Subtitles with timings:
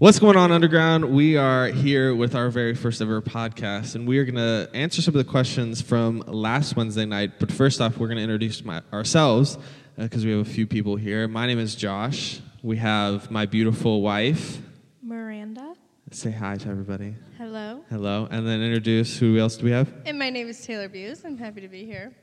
[0.00, 1.06] What's going on, Underground?
[1.06, 5.02] We are here with our very first ever podcast, and we are going to answer
[5.02, 7.40] some of the questions from last Wednesday night.
[7.40, 9.58] But first off, we're going to introduce my, ourselves
[9.96, 11.26] because we have a few people here.
[11.26, 12.38] My name is Josh.
[12.62, 14.58] We have my beautiful wife.
[15.02, 15.74] Miranda.
[16.12, 17.16] Say hi to everybody.
[17.36, 17.82] Hello.
[17.90, 18.28] Hello.
[18.30, 19.92] And then introduce who else do we have?
[20.06, 21.24] And my name is Taylor Buse.
[21.24, 22.14] I'm happy to be here.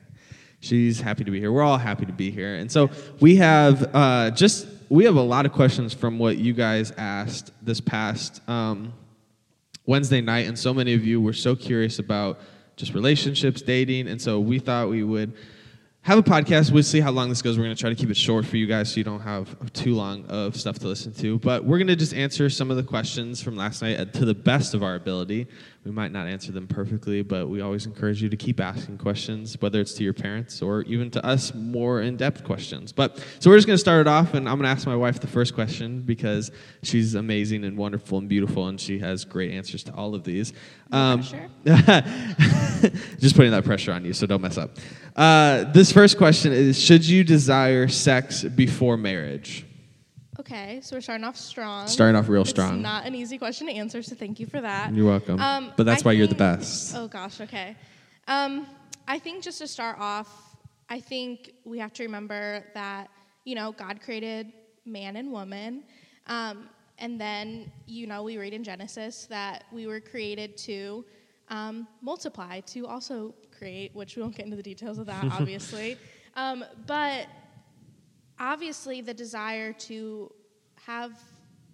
[0.62, 1.52] She's happy to be here.
[1.52, 2.56] We're all happy to be here.
[2.56, 2.90] And so
[3.20, 7.52] we have uh, just we have a lot of questions from what you guys asked
[7.62, 8.94] this past um,
[9.86, 12.40] Wednesday night, and so many of you were so curious about
[12.76, 15.34] just relationships, dating, and so we thought we would
[16.02, 16.72] have a podcast.
[16.72, 17.58] We'll see how long this goes.
[17.58, 19.74] We're going to try to keep it short for you guys so you don't have
[19.74, 21.40] too long of stuff to listen to.
[21.40, 24.26] But we're going to just answer some of the questions from last night uh, to
[24.26, 25.48] the best of our ability.
[25.86, 29.56] We might not answer them perfectly, but we always encourage you to keep asking questions,
[29.62, 32.92] whether it's to your parents or even to us, more in depth questions.
[32.92, 34.96] But so we're just going to start it off, and I'm going to ask my
[34.96, 39.52] wife the first question because she's amazing and wonderful and beautiful, and she has great
[39.52, 40.54] answers to all of these.
[40.92, 41.22] Um,
[43.20, 44.72] just putting that pressure on you, so don't mess up.
[45.16, 49.68] Uh, this first question is Should you desire sex before marriage?
[50.46, 51.88] Okay, so we're starting off strong.
[51.88, 52.80] Starting off real it's strong.
[52.80, 54.94] not an easy question to answer, so thank you for that.
[54.94, 55.40] You're welcome.
[55.40, 56.96] Um, but that's I why you're the best.
[56.96, 57.76] Oh gosh, okay.
[58.28, 58.68] Um,
[59.08, 60.56] I think just to start off,
[60.88, 63.10] I think we have to remember that
[63.44, 64.54] you know God created
[64.86, 65.84] man and woman,
[66.28, 66.70] um,
[67.00, 71.06] and then you know we read in Genesis that we were created to
[71.50, 75.98] um, multiply, to also create, which we won't get into the details of that, obviously,
[76.36, 77.26] um, but
[78.40, 80.32] obviously the desire to
[80.86, 81.12] have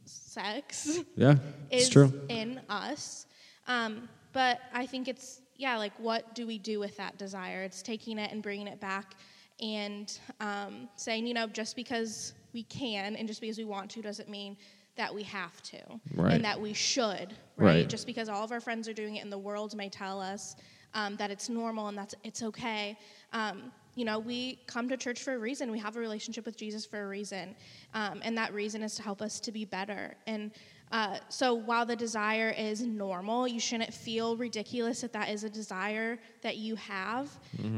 [0.06, 1.34] sex Yeah,
[1.70, 2.12] is it's true.
[2.30, 3.26] in us.
[3.68, 7.64] Um, but I think it's, yeah, like what do we do with that desire?
[7.64, 9.14] It's taking it and bringing it back
[9.62, 14.02] and um, saying, you know, just because we can and just because we want to
[14.02, 14.58] doesn't mean
[14.95, 15.78] that we have to
[16.16, 16.34] Right.
[16.34, 17.68] and that we should, right?
[17.68, 17.90] Right.
[17.90, 20.56] Just because all of our friends are doing it and the world may tell us
[20.94, 22.98] um, that it's normal and that's it's okay.
[23.31, 25.72] Um, you know, we come to church for a reason.
[25.72, 27.56] We have a relationship with Jesus for a reason,
[27.94, 30.16] um, and that reason is to help us to be better.
[30.28, 30.52] And
[30.91, 35.50] uh, so, while the desire is normal, you shouldn't feel ridiculous if that is a
[35.50, 37.30] desire that you have.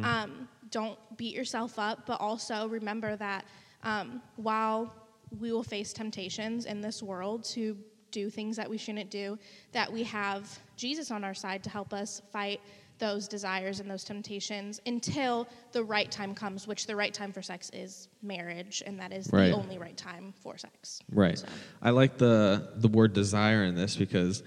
[0.04, 3.46] Um, don't beat yourself up, but also remember that
[3.84, 4.94] um, while
[5.40, 7.78] we will face temptations in this world to
[8.12, 9.38] do things that we shouldn't do,
[9.72, 12.62] that we have Jesus on our side to help us fight
[13.00, 17.42] those desires and those temptations until the right time comes, which the right time for
[17.42, 19.50] sex is marriage, and that is Right.
[19.50, 21.00] the only right time for sex.
[21.12, 21.38] Right.
[21.38, 21.48] So.
[21.82, 24.44] I like the the word desire in this because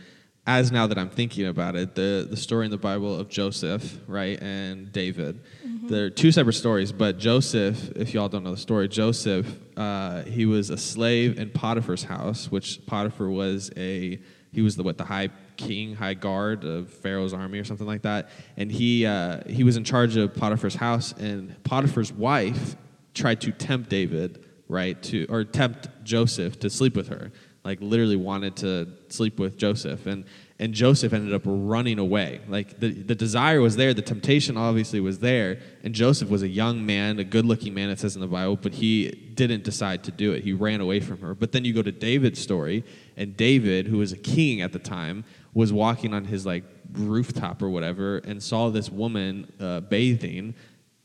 [0.48, 3.98] as now that I'm thinking about it, the the story in the Bible of Joseph,
[4.06, 5.40] right, and David,
[5.88, 6.92] they're two separate stories.
[6.92, 11.50] But Joseph, if y'all don't know the story, Joseph, uh, he was a slave in
[11.50, 14.20] Potiphar's house, which Potiphar was a
[14.52, 18.02] he was the what the high king, high guard of Pharaoh's army or something like
[18.02, 22.76] that, and he uh, he was in charge of Potiphar's house, and Potiphar's wife
[23.14, 27.32] tried to tempt David, right, to or tempt Joseph to sleep with her.
[27.64, 30.24] Like literally wanted to sleep with Joseph, and
[30.58, 32.40] and Joseph ended up running away.
[32.46, 36.48] Like the the desire was there, the temptation obviously was there, and Joseph was a
[36.48, 37.90] young man, a good-looking man.
[37.90, 40.44] It says in the Bible, but he didn't decide to do it.
[40.44, 41.34] He ran away from her.
[41.34, 42.84] But then you go to David's story,
[43.16, 45.24] and David, who was a king at the time,
[45.60, 50.54] was walking on his like rooftop or whatever, and saw this woman uh, bathing,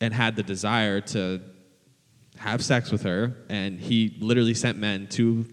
[0.01, 1.39] and had the desire to
[2.37, 5.45] have sex with her, and he literally sent men to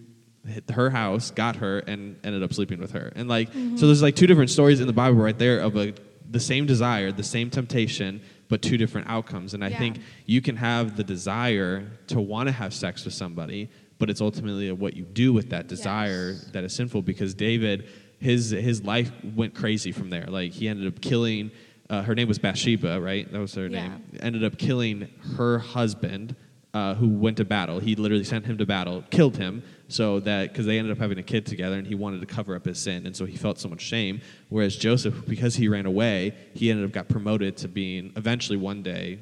[0.73, 3.11] her house, got her, and ended up sleeping with her.
[3.15, 5.93] And like, so there's like two different stories in the Bible right there of a,
[6.29, 9.53] the same desire, the same temptation, but two different outcomes.
[9.53, 9.77] And I Yeah.
[9.79, 14.21] think you can have the desire to want to have sex with somebody, but it's
[14.21, 16.45] ultimately what you do with that desire Yes.
[16.53, 17.03] that is sinful.
[17.03, 17.87] Because David,
[18.19, 20.25] his his life went crazy from there.
[20.27, 21.51] Like he ended up killing.
[21.89, 23.31] Uh, her name was Bathsheba, right?
[23.31, 23.87] That was her Yeah.
[23.87, 26.35] name ended up killing her husband
[26.73, 27.79] uh, who went to battle.
[27.79, 31.17] He literally sent him to battle, killed him, so that because they ended up having
[31.17, 33.57] a kid together, and he wanted to cover up his sin, and so he felt
[33.57, 34.21] so much shame.
[34.49, 38.83] Whereas Joseph, because he ran away, he ended up got promoted to being eventually one
[38.83, 39.17] day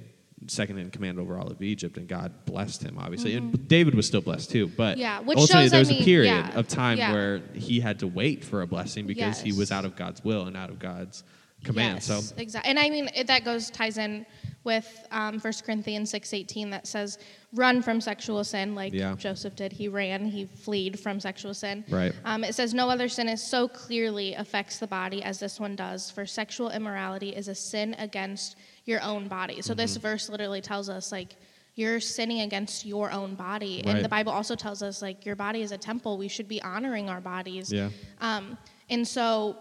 [0.45, 3.35] second in command over all of Egypt, and God blessed him, obviously.
[3.35, 5.01] And David was still blessed too, but Mm-hmm.
[5.01, 7.11] Yeah, which ultimately shows, there I was a period yeah, of time yeah.
[7.11, 10.45] where he had to wait for a blessing because he was out of God's will
[10.45, 11.23] and out of God's
[11.63, 12.03] command.
[12.03, 12.69] So exactly.
[12.69, 14.25] And I mean it, that goes ties in
[14.67, 17.17] with um, 1 Corinthians six eighteen that says,
[17.53, 19.15] "Run from sexual sin," like Yeah.
[19.15, 19.71] Joseph did.
[19.71, 20.25] He ran.
[20.25, 21.83] He fled from sexual sin.
[21.89, 22.13] Right.
[22.25, 25.75] Um, it says, "No other sin is so clearly affects the body as this one
[25.75, 26.11] does.
[26.11, 29.77] For sexual immorality is a sin against your own body." So Mm-hmm.
[29.81, 31.35] this verse literally tells us, like,
[31.75, 33.81] you're sinning against your own body.
[33.85, 33.95] Right.
[33.95, 36.17] And the Bible also tells us like your body is a temple.
[36.17, 37.71] We should be honoring our bodies.
[37.71, 37.89] Yeah.
[38.19, 38.57] Um,
[38.89, 39.55] and so,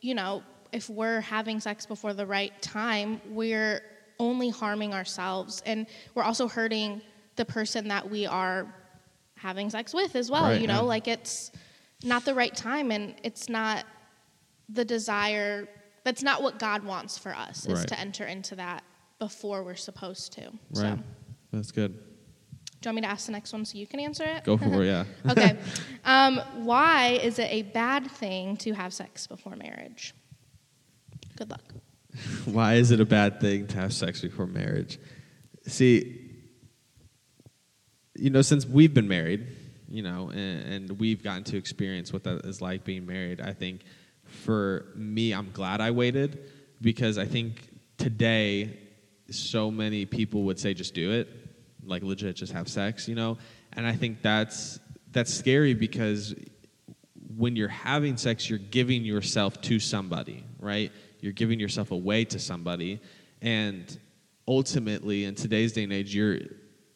[0.00, 0.42] you know,
[0.72, 3.82] if we're having sex before the right time, we're
[4.20, 7.00] only harming ourselves, and we're also hurting
[7.36, 8.72] the person that we are
[9.36, 10.44] having sex with as well.
[10.44, 10.94] Right, you know, yeah.
[10.94, 11.50] like it's
[12.04, 13.84] not the right time, and it's not
[14.68, 15.66] the desire.
[16.04, 17.88] That's not what God wants for us is Right.
[17.88, 18.84] to enter into that
[19.18, 20.42] before we're supposed to.
[20.72, 20.96] Right.
[20.96, 20.98] So,
[21.52, 21.92] That's good.
[21.92, 24.44] do you want me to ask the next one so you can answer it?
[24.44, 24.86] Go for it.
[24.86, 25.04] Yeah.
[25.30, 25.56] okay.
[26.02, 30.14] Um, why is it a bad thing to have sex before marriage?
[32.50, 34.98] Why is it a bad thing to have sex before marriage?
[35.66, 36.30] See,
[38.16, 39.46] you know, since we've been married,
[39.88, 43.52] you know, and, and we've gotten to experience what that is like being married, I
[43.52, 43.82] think
[44.24, 46.50] for me, I'm glad I waited
[46.80, 47.68] because I think
[47.98, 48.78] today,
[49.30, 51.28] so many people would say just do it,
[51.84, 53.38] like legit, just have sex, you know,
[53.72, 54.80] and I think that's
[55.12, 56.34] that's scary because
[57.36, 60.92] when you're having sex, you're giving yourself to somebody, right?
[61.20, 63.00] You're giving yourself away to somebody,
[63.42, 63.98] and
[64.46, 66.38] ultimately, in today's day and age, you're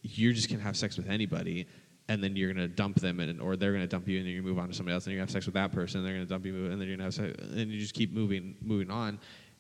[0.03, 1.67] you're just gonna have sex with anybody,
[2.09, 4.43] and then you're gonna dump them, and or they're gonna dump you, and then you
[4.43, 6.15] move on to somebody else, and you're gonna have sex with that person, and they're
[6.15, 8.91] gonna dump you, and then you're gonna have sex, and you just keep moving, moving
[8.91, 9.19] on,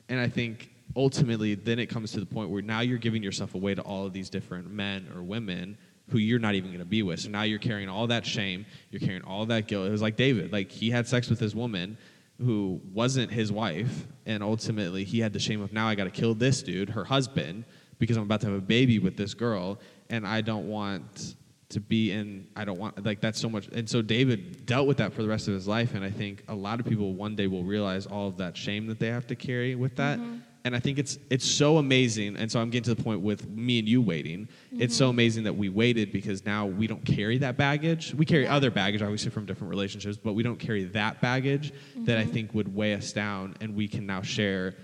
[0.09, 3.55] and I think ultimately, then it comes to the point where now you're giving yourself
[3.55, 5.79] away to all of these different men or women
[6.11, 7.21] who you're not even going to be with.
[7.21, 9.87] So now you're carrying all that shame, you're carrying all that guilt.
[9.87, 11.97] It was like David, like he had sex with his woman
[12.39, 16.11] who wasn't his wife, and ultimately he had the shame of now I got to
[16.11, 17.65] kill this dude, her husband,
[17.99, 19.79] because I'm about to have a baby with this girl,
[20.11, 21.37] and I don't want
[21.71, 24.99] to be in I don't want like that's so much and so David dealt with
[24.99, 27.35] that for the rest of his life and I think a lot of people one
[27.35, 30.39] day will realize all of that shame that they have to carry with that mm-hmm.
[30.65, 33.47] And I think it's it's so amazing and so I'm getting to the point with
[33.49, 37.39] me and you waiting it's so amazing that we waited because now we don't carry
[37.39, 38.55] that baggage we carry Yeah.
[38.57, 42.55] other baggage obviously from different relationships but we don't carry that baggage that I think
[42.55, 44.75] would weigh us down and we can now share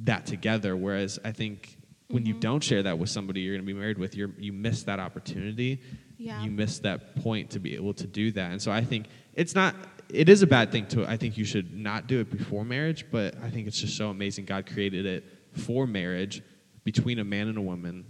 [0.00, 0.76] that together.
[0.76, 1.76] Whereas I think
[2.08, 2.26] when Mm-hmm.
[2.34, 4.82] you don't share that with somebody you're going to be married with, you're, you miss
[4.84, 5.80] that opportunity.
[6.18, 6.42] Yeah.
[6.42, 8.50] You miss that point to be able to do that.
[8.52, 9.74] And so I think it's not,
[10.08, 13.06] it is a bad thing to, I think you should not do it before marriage,
[13.10, 14.44] but I think it's just so amazing.
[14.44, 16.42] God created it for marriage
[16.84, 18.04] between a man and a woman,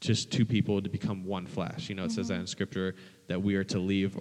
[0.00, 1.88] just two people to become one flesh.
[1.88, 2.46] You know, it says that in mm-hmm.
[2.46, 2.94] scripture
[3.26, 4.18] that we are to leave,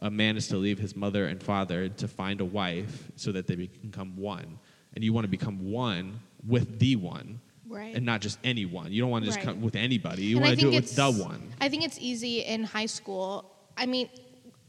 [0.00, 3.46] a man is to leave his mother and father to find a wife so that
[3.46, 4.58] they become one.
[4.94, 7.96] And you want to become one with the one Right.
[7.96, 8.92] and not just anyone.
[8.92, 9.46] You don't want to just Right.
[9.46, 10.24] come with anybody.
[10.24, 11.54] You And want to do it with the one.
[11.60, 13.50] I think it's easy in high school.
[13.76, 14.08] I mean,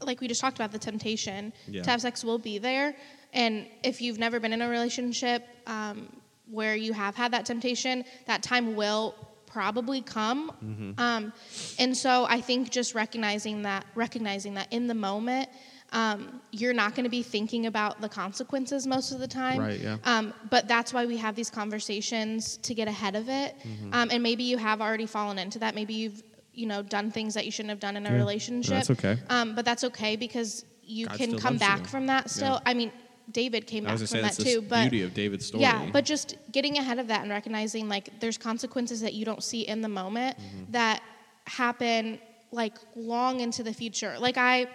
[0.00, 1.82] like we just talked about, the temptation Yeah.
[1.82, 2.94] to have sex will be there.
[3.32, 6.08] And if you've never been in a relationship um,
[6.50, 9.14] where you have had that temptation, that time will
[9.46, 10.50] probably come.
[10.62, 11.00] Mm-hmm.
[11.00, 11.32] Um,
[11.78, 15.48] and so I think just recognizing that, recognizing that in the moment,
[15.92, 19.60] um, you're not going to be thinking about the consequences most of the time.
[19.60, 19.96] Right, yeah.
[20.04, 23.56] Um, but that's why we have these conversations to get ahead of it.
[23.60, 23.94] Mm-hmm.
[23.94, 25.74] Um, and maybe you have already fallen into that.
[25.74, 26.22] Maybe you've
[26.56, 28.74] you know done things that you shouldn't have done in a Yeah, relationship.
[28.74, 29.16] that's okay.
[29.28, 31.86] Um, but that's okay because you God can come back you.
[31.86, 32.30] from that.
[32.30, 32.70] Still, Yeah.
[32.70, 32.90] I mean,
[33.30, 34.60] David came back from going to that say that's too.
[34.62, 35.62] the But beauty of David's story.
[35.62, 39.42] yeah, but just getting ahead of that and recognizing like there's consequences that you don't
[39.42, 40.72] see in the moment Mm-hmm.
[40.72, 41.02] that
[41.46, 42.18] happen
[42.52, 44.16] like long into the future.
[44.18, 44.66] Like I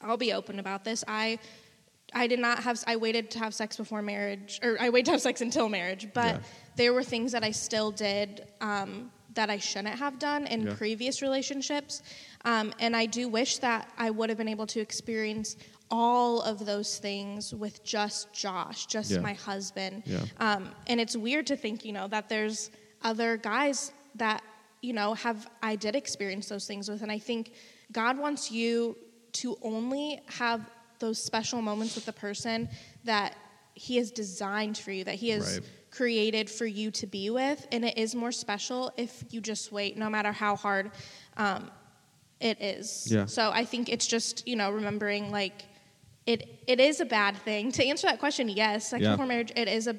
[0.00, 1.02] I'll be open about this.
[1.08, 1.38] I
[2.14, 5.12] I did not have I waited to have sex before marriage or I waited to
[5.12, 6.40] have sex until marriage, but Yeah.
[6.76, 10.74] there were things that I still did um, that I shouldn't have done in Yeah.
[10.74, 12.02] previous relationships.
[12.44, 15.56] Um, and I do wish that I would have been able to experience
[15.90, 19.20] all of those things with just Josh, just Yeah.
[19.20, 20.02] my husband.
[20.06, 20.24] Yeah.
[20.38, 22.70] Um, and it's weird to think, you know, that there's
[23.02, 24.42] other guys that,
[24.82, 27.02] you know, have I did experience those things with.
[27.02, 27.52] And I think
[27.92, 28.96] God wants you
[29.34, 32.68] to only have those special moments with the person
[33.04, 33.36] that
[33.74, 35.68] He has designed for you, that He has Right.
[35.94, 37.66] Created for you to be with.
[37.72, 40.90] And it is more special if you just wait, no matter how hard
[41.36, 41.70] um,
[42.40, 43.06] it is.
[43.10, 43.26] Yeah.
[43.26, 45.64] So I think it's just, you know, remembering like
[46.26, 47.70] it it is a bad thing.
[47.72, 49.12] To answer that question, yes, sex Yeah.
[49.12, 49.96] before marriage, it is a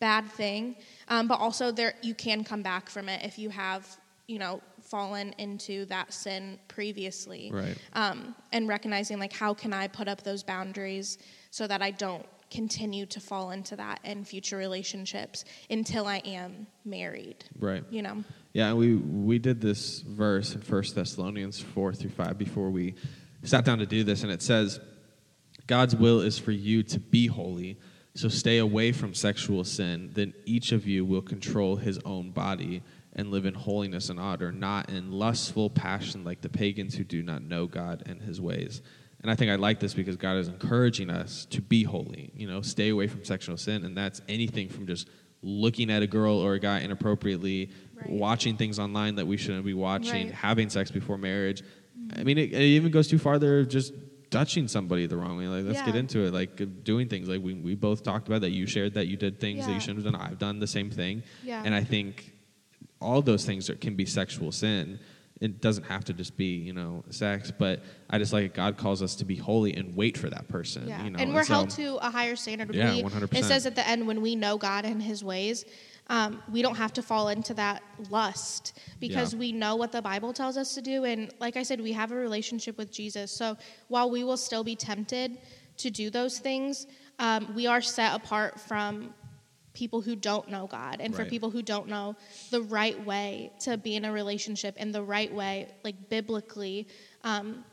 [0.00, 0.76] bad thing.
[1.08, 3.86] Um, but also there you can come back from it if you have,
[4.26, 7.50] you know, fallen into that sin previously.
[7.52, 7.76] Right.
[7.94, 11.18] Um, and recognizing like how can I put up those boundaries
[11.50, 16.66] so that I don't continue to fall into that in future relationships until I am
[16.84, 17.44] married.
[17.58, 17.82] Right.
[17.90, 18.24] You know?
[18.52, 22.94] Yeah, and we we did this verse in First Thessalonians four through five before we
[23.42, 24.78] sat down to do this, and it says,
[25.66, 27.76] "God's will is for you to be holy,
[28.14, 30.10] so stay away from sexual sin.
[30.14, 32.82] Then each of you will control his own body
[33.16, 37.22] and live in holiness and honor, not in lustful passion like the pagans who do
[37.22, 38.82] not know God and his ways.
[39.24, 42.46] And I think I like this because God is encouraging us to be holy, you
[42.46, 43.86] know, stay away from sexual sin.
[43.86, 45.08] And that's anything from just
[45.40, 48.10] looking at a girl or a guy inappropriately, Right.
[48.10, 50.30] watching things online that we shouldn't be watching, Right.
[50.34, 51.62] having sex before marriage.
[52.14, 53.94] I mean, it, it even goes too far there, just
[54.30, 55.46] touching somebody the wrong way.
[55.48, 56.34] Like, let's get into it.
[56.34, 57.26] Like, uh, doing things.
[57.26, 58.50] Like, we, we both talked about that.
[58.50, 60.20] You shared that you did things that you shouldn't have done.
[60.20, 61.22] I've done the same thing.
[61.42, 61.62] Yeah.
[61.64, 62.30] And I think
[63.00, 64.98] all those things are, can be sexual sin.
[65.40, 68.54] It doesn't have to just be, you know, sex, but I just like.
[68.54, 70.86] God calls us to be holy and wait for that person.
[70.86, 71.18] Yeah, You know?
[71.18, 72.72] and we're so- held to a higher standard.
[72.74, 73.44] Yeah, we- 100%.
[73.44, 75.64] It says at the end when we know God and His ways,
[76.08, 79.40] um, we don't have to fall into that lust because Yeah.
[79.40, 81.04] we know what the Bible tells us to do.
[81.04, 83.32] And like I said, we have a relationship with Jesus.
[83.32, 83.56] So
[83.88, 85.38] while we will still be tempted
[85.78, 86.86] to do those things,
[87.18, 89.14] um, we are set apart from
[89.74, 92.16] people who don't know God and for people who don't know
[92.50, 96.88] the right way to be in a relationship and the right way, like biblically.
[97.22, 97.64] Um,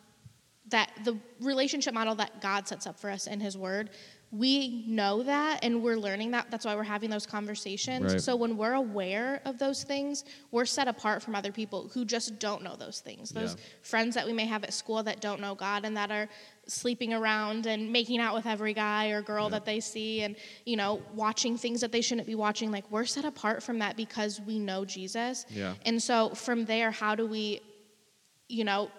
[0.69, 3.89] that the relationship model that God sets up for us in His Word,
[4.31, 6.49] we know that and we're learning that.
[6.49, 8.13] That's why we're having those conversations.
[8.13, 8.21] Right.
[8.21, 12.39] So when we're aware of those things, we're set apart from other people who just
[12.39, 13.29] don't know those things.
[13.31, 13.61] Those Yeah.
[13.81, 16.29] friends that we may have at school that don't know God and that are
[16.65, 20.77] sleeping around and making out with every guy or girl that they see and you
[20.77, 24.39] know watching things that they shouldn't be watching like we're set apart from that because
[24.39, 25.73] we know Jesus Yeah.
[25.85, 27.61] and so from there how do we
[28.47, 28.91] you know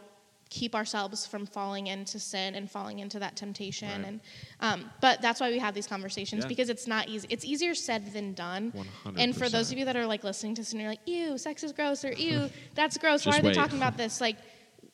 [0.52, 4.06] keep ourselves from falling into sin and falling into that temptation Right.
[4.09, 4.21] and
[4.61, 6.49] um, but that's why we have these conversations Yeah.
[6.49, 8.71] because it's not easy it's easier said than done
[9.06, 9.14] 100%.
[9.16, 11.38] and for those of you that are like listening to this and you're like ew
[11.38, 14.37] sex is gross or ew that's gross why are they talking about this like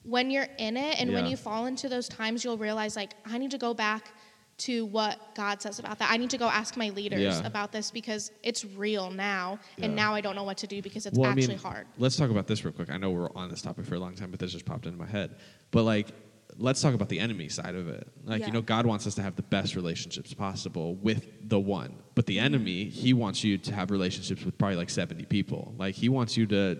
[0.05, 3.37] when you're in it and when you fall into those times you'll realize like i
[3.37, 4.13] need to go back
[4.59, 7.47] to what god says about that i need to go ask my leaders Yeah.
[7.47, 11.07] about this because it's real now and now i don't know what to do because
[11.07, 12.91] it's Well, I actually mean, hard Let's talk about this real quick.
[12.91, 14.99] I know we're on this topic for a long time, but this just popped into
[14.99, 15.37] my head.
[15.71, 16.09] But like,
[16.57, 18.09] let's talk about the enemy side of it.
[18.25, 18.47] Like, Yeah.
[18.47, 22.27] you know, God wants us to have the best relationships possible with the one, but
[22.27, 25.75] the enemy, he wants you to have relationships with probably like seventy people.
[25.79, 26.77] Like, he wants you to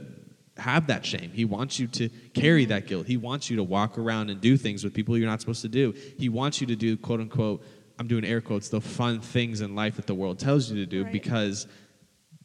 [0.59, 1.31] have that shame.
[1.33, 3.07] He wants you to carry that guilt.
[3.07, 5.69] He wants you to walk around and do things with people you're not supposed to
[5.69, 5.95] do.
[6.19, 7.63] He wants you to do quote unquote.
[7.99, 10.87] I'm doing air quotes, the fun things in life that the world tells you to
[10.87, 11.13] do Right.
[11.13, 11.67] because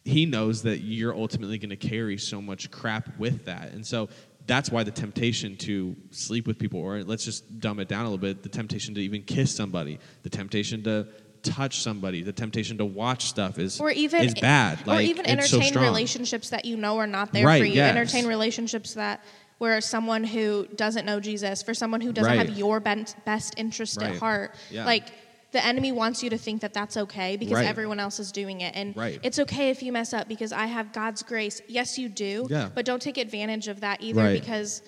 [0.04, 3.72] he knows that you're ultimately going to carry so much crap with that.
[3.72, 4.10] And so
[4.46, 8.10] that's why the temptation to sleep with people, or let's just dumb it down a
[8.10, 11.08] little bit, the temptation to even kiss somebody, the temptation to
[11.44, 14.80] touch somebody, the temptation to watch stuff is or even is bad.
[14.88, 17.66] or Like, even it's so entertain relationships that you know are not there Right, for
[17.66, 17.92] you yes.
[17.96, 19.24] entertain relationships that
[19.60, 22.48] where someone who doesn't know jesus for someone who doesn't Right.
[22.48, 24.12] have your bent, best interest Right.
[24.12, 24.86] at heart Yeah.
[24.86, 25.12] like
[25.52, 27.68] the enemy wants you to think that that's okay because Right.
[27.68, 29.20] everyone else is doing it and Right.
[29.22, 32.70] it's okay if you mess up because i have god's grace yes you do Yeah.
[32.74, 34.40] but don't take advantage of that either Right.
[34.42, 34.82] because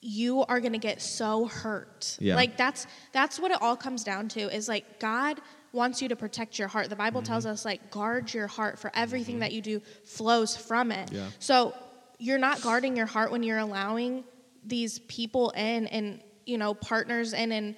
[0.00, 2.36] you are going to get so hurt Yeah.
[2.36, 5.40] like that's that's what it all comes down to is like god
[5.72, 7.52] wants you to protect your heart the bible tells Mm-hmm.
[7.52, 11.26] us like guard your heart for everything that you do flows from it Yeah.
[11.38, 11.74] so
[12.18, 14.24] you're not guarding your heart when you're allowing
[14.64, 17.76] these people in and you know partners in and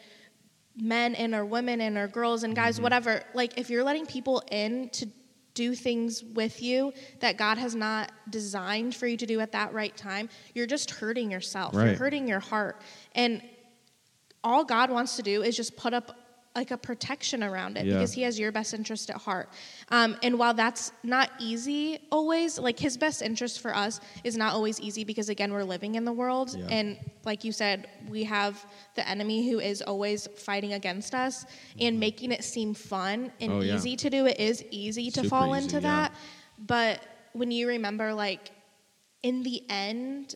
[0.77, 2.65] men in or women in or girls and Mm-hmm.
[2.65, 5.07] guys whatever like if you're letting people in to
[5.53, 9.73] do things with you that God has not designed for you to do at that
[9.75, 11.75] right time, you're just hurting yourself.
[11.75, 12.81] You're hurting your heart.
[13.17, 13.43] And
[14.45, 16.17] all God wants to do is just put up
[16.57, 17.95] like a protection around it Yeah.
[17.95, 19.49] because He has your best interest at heart.
[19.91, 24.53] Um, and while that's not easy always, like His best interest for us is not
[24.55, 26.67] always easy because again we're living in the world, Yeah.
[26.69, 28.67] and like you said, we have
[28.97, 31.47] the enemy who is always fighting against us
[31.79, 33.61] and making it seem fun and Mm-hmm.
[33.61, 33.77] Oh, yeah.
[33.77, 34.27] easy to do.
[34.27, 35.81] It is easy to Super fall easy, into yeah.
[36.09, 36.13] that,
[36.59, 37.01] but
[37.33, 38.51] when you remember, like
[39.23, 40.35] in the end,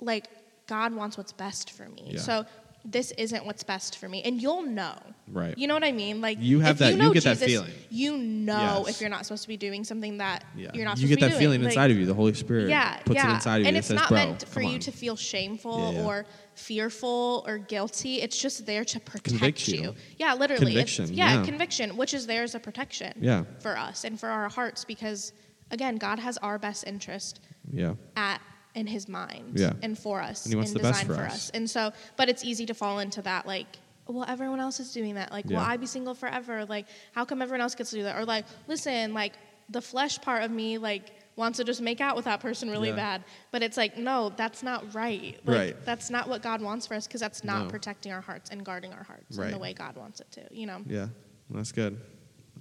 [0.00, 0.26] like
[0.66, 2.12] God wants what's best for me.
[2.14, 2.20] Yeah.
[2.20, 2.44] So
[2.84, 4.94] this isn't what's best for me, and you'll know.
[5.28, 5.56] Right.
[5.56, 6.20] You know what I mean?
[6.20, 7.70] Like You have if that- you know get that Jesus, feeling.
[7.90, 8.96] You know Yes.
[8.96, 10.70] if you're not supposed to be doing something that Yeah.
[10.74, 10.98] you're not.
[10.98, 11.40] you get to be that doing.
[11.40, 12.06] feeling Like, inside of you.
[12.06, 13.30] The Holy Spirit yeah, puts yeah.
[13.30, 13.78] it inside of and you.
[13.78, 18.20] it's says, not meant for you on." to feel shameful Yeah, or fearful or guilty.
[18.20, 19.82] It's just there to protect Convict you.
[19.82, 19.94] you.
[20.18, 20.72] Yeah, literally.
[20.72, 21.44] It's- Conviction, yeah, yeah.
[21.44, 23.44] conviction, which is there as a protection Yeah.
[23.60, 25.32] for us and for our hearts because
[25.70, 27.40] again, God has our best interest
[27.72, 27.94] Yeah.
[28.16, 28.40] at
[28.74, 29.72] in his mind Yeah.
[29.82, 31.34] and for us And he wants and the designed for for us.
[31.34, 31.50] us.
[31.50, 33.66] And so but it's easy to fall into that like
[34.06, 37.42] well everyone else is doing that like will I be single forever like how come
[37.42, 39.34] everyone else gets to do that or like listen like
[39.70, 42.88] the flesh part of me like wants to just make out with that person really
[42.88, 42.96] Yeah.
[42.96, 45.84] bad but it's like no that's not right like, Right.
[45.84, 47.70] that's not what God wants for us because that's not No.
[47.70, 50.66] protecting our hearts and guarding our hearts in the way God wants it to you
[50.66, 51.08] know Yeah.
[51.50, 52.00] That's good.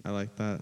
[0.03, 0.61] I like that.